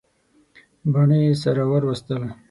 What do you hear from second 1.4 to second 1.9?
سره ور